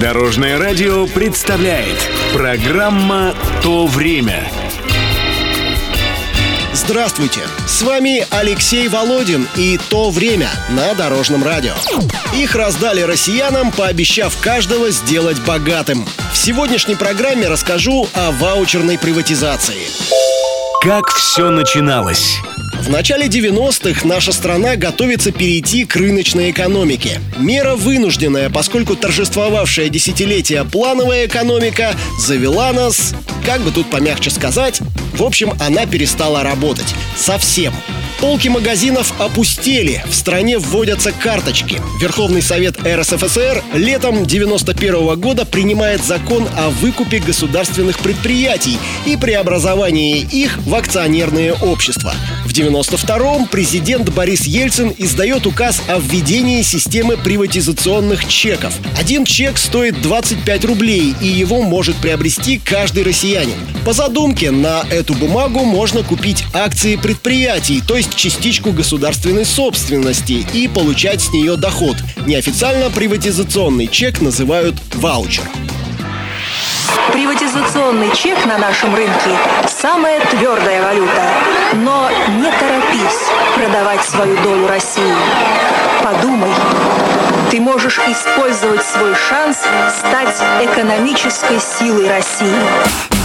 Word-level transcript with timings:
Дорожное 0.00 0.58
радио 0.58 1.06
представляет 1.06 1.96
программа 2.32 3.32
«То 3.62 3.86
время». 3.86 4.50
Здравствуйте! 6.72 7.40
С 7.68 7.80
вами 7.82 8.26
Алексей 8.30 8.88
Володин 8.88 9.46
и 9.54 9.78
«То 9.88 10.10
время» 10.10 10.50
на 10.70 10.94
Дорожном 10.94 11.44
радио. 11.44 11.74
Их 12.34 12.56
раздали 12.56 13.02
россиянам, 13.02 13.70
пообещав 13.70 14.36
каждого 14.40 14.90
сделать 14.90 15.40
богатым. 15.46 16.04
В 16.32 16.36
сегодняшней 16.36 16.96
программе 16.96 17.46
расскажу 17.46 18.08
о 18.14 18.32
ваучерной 18.32 18.98
приватизации. 18.98 19.86
Как 20.82 21.08
все 21.10 21.50
начиналось? 21.50 22.40
В 22.84 22.90
начале 22.90 23.28
90-х 23.28 24.06
наша 24.06 24.30
страна 24.30 24.76
готовится 24.76 25.32
перейти 25.32 25.86
к 25.86 25.96
рыночной 25.96 26.50
экономике. 26.50 27.18
Мера 27.38 27.76
вынужденная, 27.76 28.50
поскольку 28.50 28.94
торжествовавшая 28.94 29.88
десятилетия 29.88 30.64
плановая 30.64 31.24
экономика 31.24 31.94
завела 32.20 32.74
нас, 32.74 33.14
как 33.46 33.62
бы 33.62 33.70
тут 33.70 33.88
помягче 33.88 34.28
сказать, 34.28 34.82
в 35.14 35.22
общем, 35.22 35.54
она 35.60 35.86
перестала 35.86 36.42
работать. 36.42 36.94
Совсем. 37.16 37.72
Полки 38.20 38.48
магазинов 38.48 39.14
опустели, 39.18 40.04
в 40.06 40.14
стране 40.14 40.58
вводятся 40.58 41.10
карточки. 41.10 41.80
Верховный 42.02 42.42
Совет 42.42 42.76
РСФСР 42.86 43.62
летом 43.72 44.26
91 44.26 45.18
года 45.18 45.46
принимает 45.46 46.04
закон 46.04 46.46
о 46.54 46.68
выкупе 46.68 47.18
государственных 47.18 47.98
предприятий 47.98 48.78
и 49.06 49.16
преобразовании 49.16 50.20
их 50.20 50.58
в 50.58 50.74
акционерные 50.74 51.54
общества. 51.54 52.14
В 52.54 52.56
92-м 52.56 53.48
президент 53.48 54.10
Борис 54.10 54.42
Ельцин 54.42 54.94
издает 54.96 55.44
указ 55.44 55.82
о 55.88 55.98
введении 55.98 56.62
системы 56.62 57.16
приватизационных 57.16 58.28
чеков. 58.28 58.72
Один 58.96 59.24
чек 59.24 59.58
стоит 59.58 60.00
25 60.02 60.64
рублей, 60.64 61.16
и 61.20 61.26
его 61.26 61.62
может 61.62 61.96
приобрести 61.96 62.60
каждый 62.64 63.02
россиянин. 63.02 63.56
По 63.84 63.92
задумке, 63.92 64.52
на 64.52 64.84
эту 64.88 65.14
бумагу 65.14 65.64
можно 65.64 66.04
купить 66.04 66.44
акции 66.54 66.94
предприятий, 66.94 67.82
то 67.84 67.96
есть 67.96 68.14
частичку 68.14 68.70
государственной 68.70 69.44
собственности 69.44 70.46
и 70.52 70.68
получать 70.68 71.22
с 71.22 71.32
нее 71.32 71.56
доход. 71.56 71.96
Неофициально 72.24 72.88
приватизационный 72.88 73.88
чек 73.88 74.20
называют 74.20 74.76
ваучер. 74.94 75.42
Приватизационный 77.12 78.14
чек 78.14 78.46
на 78.46 78.58
нашем 78.58 78.94
рынке– 78.94 79.30
самая 79.68 80.20
твердая 80.26 80.82
валюта. 80.82 81.30
Но 81.74 82.10
не 82.10 82.50
торопись 82.50 83.28
продавать 83.74 84.04
свою 84.04 84.40
долю 84.44 84.68
России. 84.68 85.02
Подумай, 86.00 86.50
ты 87.50 87.60
можешь 87.60 87.98
использовать 87.98 88.84
свой 88.84 89.14
шанс 89.16 89.58
стать 89.98 90.36
экономической 90.62 91.58
силой 91.58 92.08
России. 92.08 92.54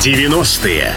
90-е. 0.03 0.93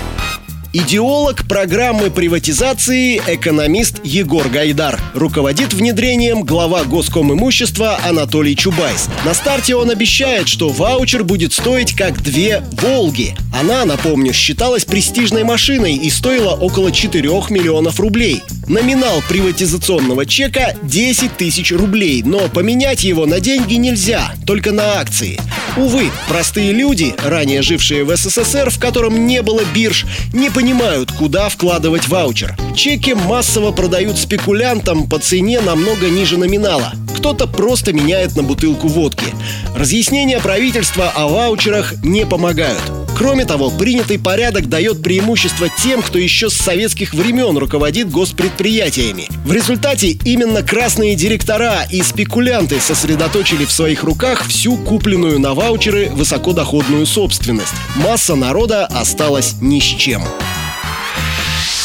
Идеолог 0.72 1.46
программы 1.46 2.10
приватизации 2.10 3.18
экономист 3.26 4.00
Егор 4.04 4.48
Гайдар. 4.48 4.98
Руководит 5.12 5.74
внедрением 5.74 6.44
глава 6.44 6.84
госкомимущества 6.84 7.98
Анатолий 8.06 8.56
Чубайс. 8.56 9.10
На 9.26 9.34
старте 9.34 9.76
он 9.76 9.90
обещает, 9.90 10.48
что 10.48 10.70
ваучер 10.70 11.24
будет 11.24 11.52
стоить 11.52 11.94
как 11.94 12.22
две 12.22 12.62
«Волги». 12.80 13.36
Она, 13.52 13.84
напомню, 13.84 14.32
считалась 14.32 14.84
престижной 14.84 15.44
машиной 15.44 15.94
и 15.94 16.08
стоила 16.10 16.52
около 16.52 16.90
4 16.90 17.28
миллионов 17.50 18.00
рублей. 18.00 18.42
Номинал 18.66 19.22
приватизационного 19.28 20.24
чека 20.24 20.74
10 20.82 21.36
тысяч 21.36 21.70
рублей, 21.72 22.22
но 22.24 22.48
поменять 22.48 23.04
его 23.04 23.26
на 23.26 23.40
деньги 23.40 23.74
нельзя, 23.74 24.34
только 24.46 24.72
на 24.72 25.00
акции. 25.00 25.38
Увы, 25.76 26.10
простые 26.28 26.72
люди, 26.72 27.14
ранее 27.18 27.62
жившие 27.62 28.04
в 28.04 28.14
СССР, 28.16 28.70
в 28.70 28.78
котором 28.78 29.26
не 29.26 29.42
было 29.42 29.62
бирж, 29.74 30.04
не 30.32 30.50
понимают, 30.50 31.12
куда 31.12 31.48
вкладывать 31.48 32.08
ваучер. 32.08 32.56
Чеки 32.76 33.14
массово 33.14 33.72
продают 33.72 34.18
спекулянтам 34.18 35.08
по 35.08 35.18
цене 35.18 35.60
намного 35.60 36.08
ниже 36.08 36.36
номинала. 36.36 36.92
Кто-то 37.16 37.46
просто 37.46 37.92
меняет 37.92 38.36
на 38.36 38.42
бутылку 38.42 38.88
водки. 38.88 39.26
Разъяснения 39.74 40.40
правительства 40.40 41.10
о 41.14 41.28
ваучерах 41.28 41.94
не 42.02 42.26
помогают. 42.26 43.01
Кроме 43.16 43.44
того, 43.44 43.70
принятый 43.70 44.18
порядок 44.18 44.68
дает 44.68 45.02
преимущество 45.02 45.68
тем, 45.68 46.02
кто 46.02 46.18
еще 46.18 46.48
с 46.48 46.54
советских 46.54 47.14
времен 47.14 47.56
руководит 47.58 48.10
госпредприятиями. 48.10 49.28
В 49.44 49.52
результате 49.52 50.18
именно 50.24 50.62
красные 50.62 51.14
директора 51.14 51.82
и 51.90 52.02
спекулянты 52.02 52.80
сосредоточили 52.80 53.64
в 53.64 53.72
своих 53.72 54.02
руках 54.02 54.46
всю 54.46 54.76
купленную 54.76 55.38
на 55.38 55.54
ваучеры 55.54 56.10
высокодоходную 56.10 57.06
собственность. 57.06 57.74
Масса 57.96 58.34
народа 58.34 58.86
осталась 58.86 59.54
ни 59.60 59.78
с 59.78 59.84
чем. 59.84 60.22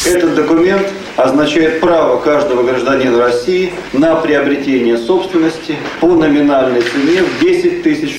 Этот 0.04 0.34
документ 0.34 0.86
означает 1.16 1.80
право 1.80 2.18
каждого 2.20 2.62
гражданина 2.62 3.18
России 3.18 3.72
на 3.92 4.14
приобретение 4.16 4.96
собственности 4.96 5.76
по 6.00 6.06
номинальной 6.06 6.80
цене 6.80 7.22
в 7.22 7.42
10 7.42 7.82
тысяч. 7.82 8.18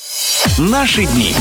Наши 0.58 1.06
дни. 1.06 1.34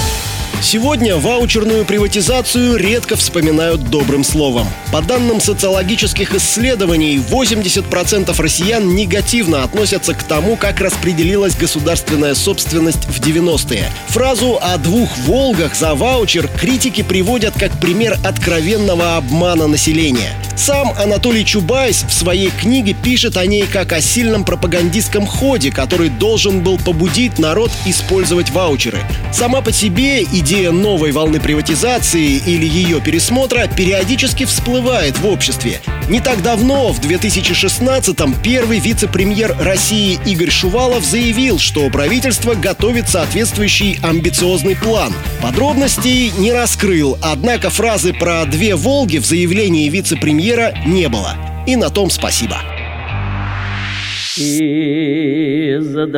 Сегодня 0.61 1.15
ваучерную 1.15 1.85
приватизацию 1.85 2.75
редко 2.75 3.15
вспоминают 3.15 3.89
добрым 3.89 4.25
словом. 4.25 4.67
По 4.91 5.01
данным 5.01 5.39
социологических 5.39 6.35
исследований, 6.35 7.17
80% 7.17 8.39
россиян 8.41 8.93
негативно 8.93 9.63
относятся 9.63 10.13
к 10.13 10.21
тому, 10.23 10.57
как 10.57 10.81
распределилась 10.81 11.55
государственная 11.55 12.35
собственность 12.35 13.05
в 13.05 13.21
90-е. 13.21 13.89
Фразу 14.09 14.59
о 14.61 14.77
двух 14.77 15.17
«Волгах» 15.19 15.75
за 15.75 15.95
ваучер 15.95 16.49
критики 16.49 17.03
приводят 17.03 17.53
как 17.57 17.79
пример 17.79 18.17
откровенного 18.25 19.15
обмана 19.15 19.67
населения. 19.67 20.33
Сам 20.57 20.91
Анатолий 20.99 21.45
Чубайс 21.45 22.03
в 22.03 22.11
своей 22.11 22.49
книге 22.49 22.93
пишет 22.93 23.37
о 23.37 23.45
ней 23.45 23.65
как 23.65 23.93
о 23.93 24.01
сильном 24.01 24.43
пропагандистском 24.43 25.25
ходе, 25.25 25.71
который 25.71 26.09
должен 26.09 26.61
был 26.61 26.77
побудить 26.77 27.39
народ 27.39 27.71
использовать 27.85 28.49
ваучеры. 28.49 28.99
Сама 29.31 29.61
по 29.61 29.71
себе 29.71 30.21
идея 30.23 30.48
новой 30.55 31.11
волны 31.11 31.39
приватизации 31.39 32.41
или 32.45 32.65
ее 32.65 32.99
пересмотра 33.01 33.67
периодически 33.67 34.45
всплывает 34.45 35.17
в 35.19 35.27
обществе. 35.27 35.79
Не 36.09 36.21
так 36.21 36.41
давно, 36.41 36.91
в 36.91 36.99
2016-м, 36.99 38.33
первый 38.43 38.79
вице-премьер 38.79 39.55
России 39.61 40.19
Игорь 40.25 40.49
Шувалов 40.49 41.03
заявил, 41.05 41.59
что 41.59 41.87
правительство 41.91 42.55
готовит 42.55 43.07
соответствующий 43.07 43.99
амбициозный 44.01 44.75
план. 44.75 45.13
Подробностей 45.41 46.31
не 46.39 46.51
раскрыл, 46.51 47.17
однако 47.21 47.69
фразы 47.69 48.11
про 48.13 48.43
две 48.45 48.75
«Волги» 48.75 49.19
в 49.19 49.25
заявлении 49.25 49.87
вице-премьера 49.87 50.73
не 50.85 51.09
было. 51.09 51.35
И 51.67 51.75
на 51.75 51.91
том 51.91 52.09
спасибо. 52.09 52.57
Издалека 54.35 56.09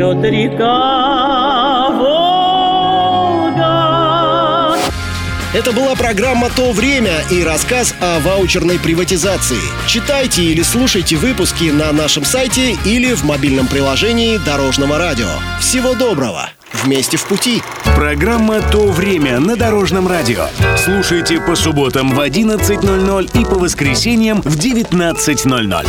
течет 0.00 0.24
река 0.24 1.90
Волга. 1.90 2.30
Это 5.52 5.72
была 5.72 5.94
программа 5.94 6.48
«То 6.48 6.72
время» 6.72 7.22
и 7.30 7.44
рассказ 7.44 7.94
о 8.00 8.20
ваучерной 8.20 8.78
приватизации. 8.78 9.60
Читайте 9.86 10.42
или 10.44 10.62
слушайте 10.62 11.16
выпуски 11.16 11.64
на 11.64 11.92
нашем 11.92 12.24
сайте 12.24 12.78
или 12.84 13.12
в 13.12 13.24
мобильном 13.24 13.66
приложении 13.66 14.38
Дорожного 14.38 14.96
радио. 14.98 15.28
Всего 15.60 15.94
доброго! 15.94 16.48
Вместе 16.72 17.16
в 17.16 17.26
пути! 17.26 17.62
Программа 17.96 18.62
«То 18.62 18.86
время» 18.86 19.40
на 19.40 19.56
Дорожном 19.56 20.06
радио. 20.08 20.46
Слушайте 20.76 21.40
по 21.40 21.56
субботам 21.56 22.14
в 22.14 22.20
11.00 22.20 23.40
и 23.40 23.44
по 23.44 23.56
воскресеньям 23.56 24.40
в 24.42 24.56
19.00. 24.56 25.86